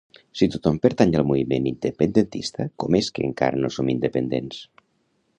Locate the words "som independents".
3.77-4.63